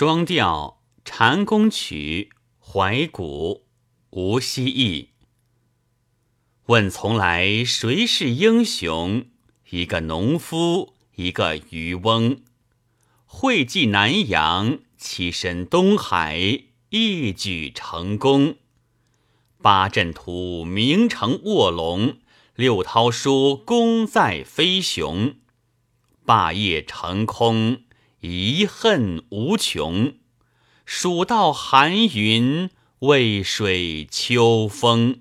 [0.00, 2.30] 双调《禅宫曲》
[2.64, 3.66] 怀古
[4.10, 5.08] 吴希义。
[6.66, 9.26] 问从来谁是英雄？
[9.70, 12.40] 一个农夫，一个渔翁。
[13.26, 16.38] 会稽南阳，栖身东海，
[16.90, 18.54] 一举成功。
[19.60, 22.18] 八阵图名成卧龙，
[22.54, 25.34] 六韬书功在飞熊。
[26.24, 27.82] 霸业成空，
[28.20, 30.14] 遗恨无穷。
[30.84, 32.70] 蜀道寒云，
[33.00, 35.20] 渭水秋风。